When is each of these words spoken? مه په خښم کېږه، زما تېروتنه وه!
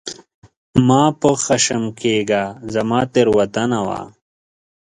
مه 0.87 1.01
په 1.19 1.29
خښم 1.43 1.83
کېږه، 1.99 2.43
زما 2.73 2.99
تېروتنه 3.13 3.79
وه! 3.87 4.01